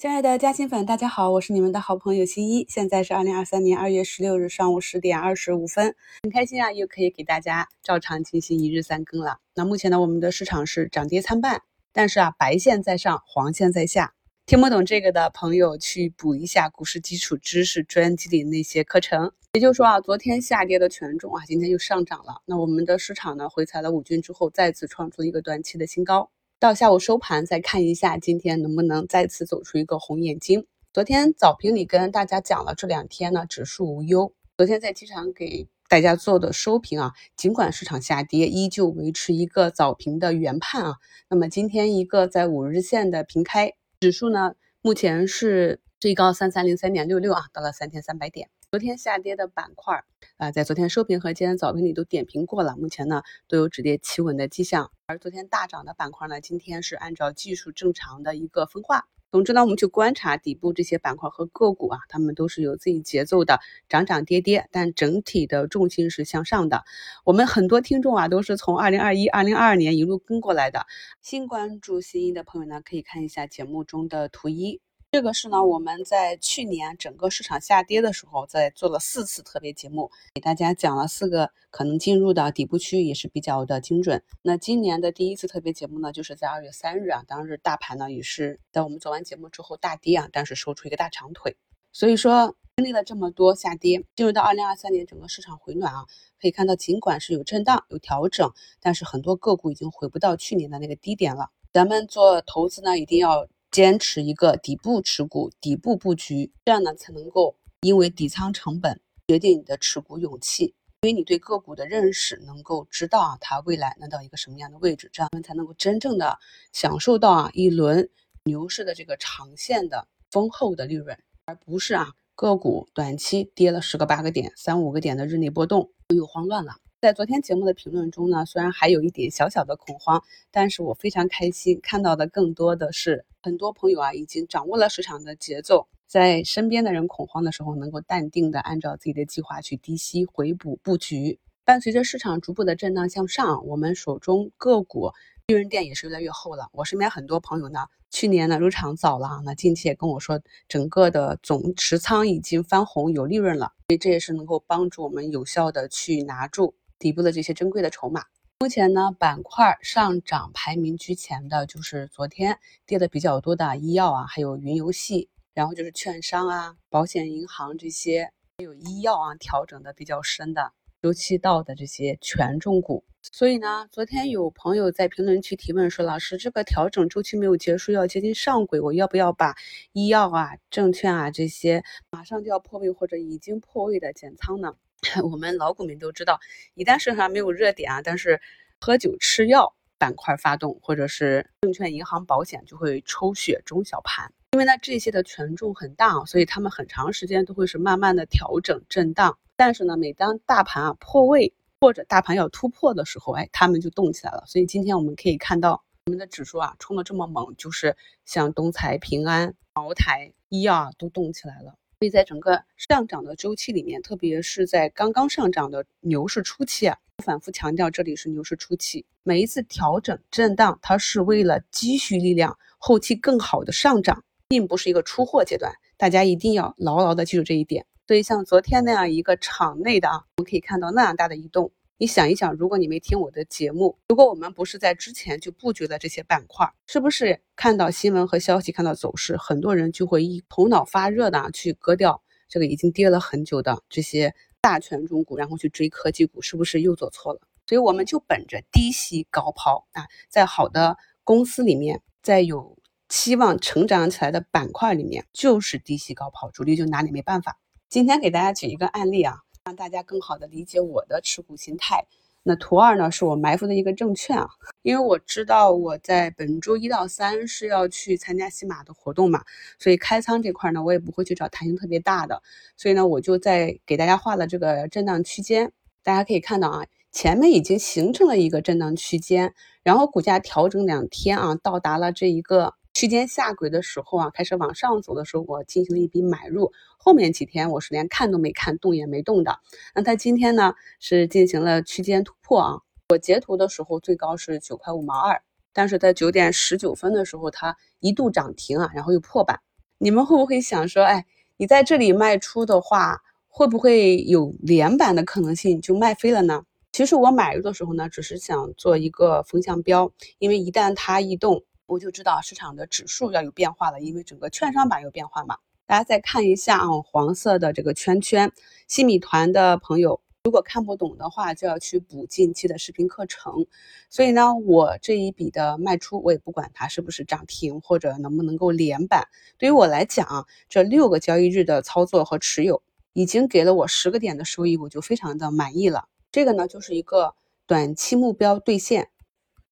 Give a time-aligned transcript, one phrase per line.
[0.00, 2.64] 亲爱的嘉兴粉，大家好，我是你们的好朋友新一。
[2.68, 9.38] 现在是二零二三年二月十六日上午十点二十五分，很开心啊，又可以给大家照常进行一日三更了。
[9.56, 14.14] 那目前呢，我们的市场是涨跌参半，但是啊，白线在上，黄线在下。
[14.46, 19.32] 听不懂这个的朋友，去补一下股市基础知识专辑里那些课程。
[19.54, 22.40] 也就是说啊，昨天下跌的权重啊，今天又上涨了。
[22.44, 26.30] 那我们的市场呢，回踩了五均之后，再次创出一个短期的新高。
[26.60, 30.66] 到下午收盘再看一下，今天能不能再次走出一个红眼睛？
[30.92, 34.32] 昨天早评里跟大家讲了，这两天呢指数无忧。
[34.56, 40.94] 昨天在机场给大家做的收评啊，尽管市场下跌，依旧维持一个早评的原判啊。
[41.30, 48.50] 那么今天一个在五日线的平开，指数呢目前是最高三三零三点六六啊，到了三千三百点。
[48.70, 50.04] 昨天下跌的板块
[50.36, 54.92] 啊，在昨天收评和今天早评里都点评过了，目前呢都有止跌企稳的迹象。
[55.06, 59.08] 而昨天大涨的板块呢，今天是按照技术正常的一个分化。
[59.30, 63.58] 总之呢，我们去观察底部这些板块和个股啊，它们都是有自己节奏的，
[63.88, 66.84] 涨涨跌跌，但整体的重心是向上的。
[67.24, 70.84] 我们很多听众啊，都是从二零二一、二零二二年一路跟过来的。
[71.22, 74.82] 新关注新一的朋友呢，可以看一下节目中的图一。
[75.10, 84.22] 这个是呢，我们在去年整个市场下跌的时候，在做了四次特别节目，给大家讲了四个可能进入的底部区域，也是比较的精准。
[84.42, 91.56] 那今年的第一次特别节目呢，就是在二月三日啊，当日大盘呢也是在我们做完节目之后大跌啊，但是收出一个大长腿。
[91.90, 96.04] 所以说经历了这么多下跌，进入到二零二三年整个市场回暖啊，
[96.38, 101.48] 可以看到尽管是有震荡有调整，但是很多个股已经回不到去年的那个低点了。
[101.72, 103.48] 咱们做投资呢，一定要。
[103.78, 116.40] 坚持一个底部持股、底部布局，这样呢才能够因为底仓成本决定你的持股勇气，因为你对个股的认识能够知道啊它未来能到一个什么样的位置，这样才能够真正的
[116.72, 118.10] 享受到啊一轮
[118.42, 126.78] 牛市的这个长线的丰厚的利润，而不是啊个股短期跌了十个八个点、三五个点的日内波动又慌乱了。
[127.00, 141.38] 在昨天节目的评论中呢，虽然还有一点小小的恐慌，但是我非常开心，看到的更多的是很多朋友啊，已经掌握了市场的节奏，在身边的人恐慌的时候，能够淡定的按照自己的计划去低吸回补布局。
[141.64, 145.12] 伴随着市场逐步的震荡向上，我们手中个股
[145.46, 146.68] 利润垫也是越来越厚了。
[146.72, 156.74] 我身边很多朋友呢，去年呢入场早了，那近期也跟我说，整个的总持仓已经翻红，有利润了，所以这也是能够帮助我们有效的去拿住。
[156.98, 158.24] 底部的这些珍贵的筹码，
[158.58, 173.04] 目前呢板块上涨排名居前的就是昨天跌的比较多的医药啊，还有云游戏，然后就是券商啊、保险、银行这些，还有医药啊调整的比较深的周期到的这些权重股。
[173.30, 179.54] 所以呢，昨天有朋友在评论区提问说：“老师，这个调整周期没有结束，要接近上轨，我要不要把
[179.92, 184.74] 医药啊、证券啊这些马上就要破位或者已经破位的减仓呢？”
[185.22, 186.40] 我们老股民都知道，
[186.74, 188.40] 一旦市场上没有热点啊，但是
[188.80, 194.32] 喝酒吃药板块发动，或者是证券、银行、保险就会抽血中小盘。
[194.52, 199.38] 因为呢这些的权重很大啊，所以他们很长时间都会是慢慢的调整震荡。
[199.56, 204.44] 但是呢，每当大盘啊破位或者大盘要突破的时候，哎，他们就动起来了。
[204.46, 211.74] 所以今天我们可以看到，我们的指数啊冲的这么猛，就是像东财、平安、茅台、医药啊都动起来了。
[212.00, 227.84] 所以在整个上涨的周期里面，特别是在刚刚上涨的牛市初期啊，反复强调这里是牛市初期，每一次调整震荡，它是为了积蓄力量，后期更好的上涨，并不是一个出货阶段，大家一定要牢牢的记住这一点。
[228.06, 231.72] 所以像昨天那样一个场内的啊，我们可以看到那样大的移动。
[232.00, 247.40] 你想一想，如果你没听我的节目，如果我们不是在之前就布局了这些板块，是不是看到新闻和消息，看到走势，很多人就会一头脑发热的去割掉这个已经跌了很久的这些大权重股，然后去追科技股，是不是又做错了？
[247.66, 252.78] 所以我们就本着低吸高抛啊，在好的公司里面，在有
[253.08, 257.58] 期望成长起来的板块里面，就是低吸高抛，主力就拿你没办法。
[257.88, 259.38] 今天给大家举一个案例啊。
[259.68, 262.06] 让大家更好的理解我的持股心态。
[262.42, 264.48] 那图二呢，是我埋伏的一个证券啊，
[264.80, 269.44] 因为我知道我在本周一到三是要去参加西马的活动嘛，
[269.78, 272.42] 所以开仓这块呢，我也不会去找弹性特别大的，
[272.78, 275.70] 所以呢，我就在给大家画了这个震荡区间。
[276.02, 282.77] 大家可以看到啊，前面已经形成了一个震荡区间，然后股价调整两天啊，到达了这一个。
[282.98, 286.72] 区间下轨的时候啊，开始往上走的时候，我进行了一笔买入。
[286.96, 289.60] 后面几天我是连看都没看，动也没动的。
[289.94, 292.80] 那它今天呢是进行了区间突破啊。
[293.10, 295.40] 我截图的时候最高是九块五毛二，
[295.72, 299.60] 但是在九点十九分的时候它一度涨停啊，然后又破板。
[299.98, 301.24] 你们会不会想说，哎，
[301.56, 306.64] 你在这里卖出的话，会不会有连板的可能性就卖飞了呢？
[306.90, 315.56] 其实我买入的时候呢，只是想做一个风向标，因为一旦它异动，我就知道市场的指数要有变化了，因为整个券商板有变化嘛。
[315.86, 318.52] 大家再看一下啊，黄色的这个圈圈，
[318.86, 320.20] 新米团的朋友。
[320.44, 323.66] 如果看不懂的话，就要去补近期的视频课程。
[324.10, 329.26] 所以呢，我这一笔的卖出，我也不管它是不是涨停或者能不能够连板。
[329.56, 332.82] 对于我来讲啊，这六个交易日的操作和持有，
[333.14, 336.04] 已经给了我十个点的收益，我就非常的满意了。
[336.30, 337.34] 这个呢，就是一个
[337.66, 339.08] 短期目标兑现。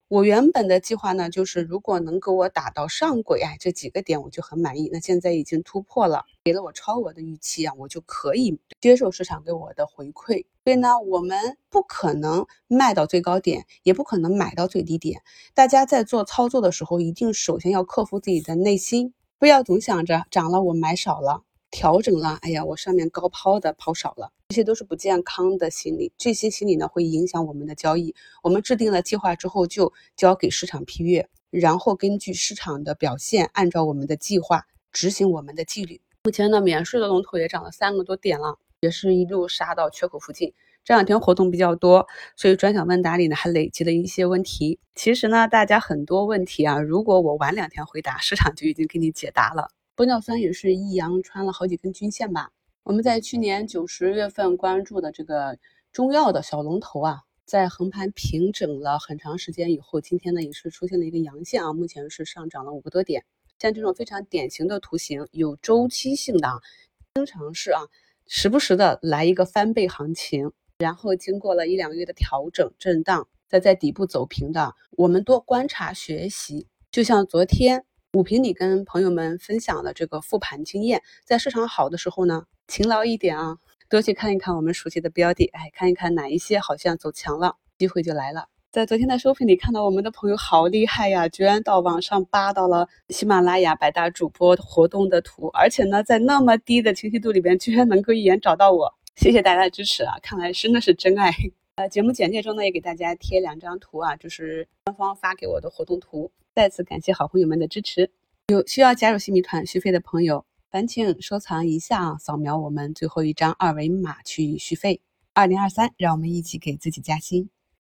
[0.08, 4.88] 我原本的计划呢，就是如果能给我打到上轨，哎，这几个点我就很满意。
[4.93, 10.47] 那现在已经突破了，给了我超额的预期啊，我就可以接受市场给我的回馈。
[10.62, 15.23] 所以呢，我们不可能卖到最高点，也不可能买到最低点。
[15.55, 21.43] 大家在做操作的时候，一定首先要克服自己的内心，不要总想着涨了我买少了。
[21.76, 26.11] 调整了，哎呀，我上面高抛的抛少了，这些都是不健康的心理。
[26.17, 28.14] 这些心理呢，会影响我们的交易。
[28.43, 36.00] 我们制定了计划之后，就交给市场批阅，然后根据市场的表现，按照我们的计划执行我们的纪律。
[36.25, 40.55] 目前呢，免税的龙头也涨了三个多点了，也是一路杀到缺口附近。
[40.82, 42.06] 这两天活动比较多，
[42.37, 44.81] 所以专享问答里呢还累积了一些问题。
[44.94, 49.69] 其实呢，大家很多问题啊，如果我晚两天回答，市场就已经给你解答了。
[49.96, 52.52] 玻尿酸也是一阳穿了好几根均线吧？
[52.82, 55.58] 我们在去年九十月份关注的这个
[55.90, 63.25] 中药的小龙头啊，在横盘平整了很长时间以后，今天呢也是出现了一个阳线啊，目前是上涨了五个多点。
[63.58, 66.60] 像这种非常典型的图形，有周期性的啊，
[67.14, 67.81] 经常是啊，
[68.26, 76.66] 时不时的来一个翻倍行情，然后经过了一两个月的调整震荡，再在底部走平的，我们多观察学习。
[76.90, 77.85] 就像昨天。
[78.12, 83.58] 五评里跟朋友们分享的这个复盘经验，在市场好的时候呢，勤劳一点啊，
[83.91, 88.49] 多去看一看我们熟悉的标的，哎，看一看哪一些好像走强了，机会就来了。
[88.70, 101.31] 在昨天的收评里看到我们的朋友好厉害呀，居然到网上扒到了喜马拉雅百大主播活动的图，而且呢，在那么低的清晰度里边，居然能够一眼找到我，谢谢大家的支持啊，看来真的是真爱。
[101.76, 106.31] 呃，节目简介中呢也给大家贴两张图啊，就是官方发给我的活动图。
[106.56, 108.11] 再次感谢好朋友们的支持，
[108.47, 115.03] 有需要加入新米团续费的朋友，烦请收藏一下，扫描我们最后一张二维码去续费。
[115.35, 117.50] 二零二三，让我们一起给自己加薪。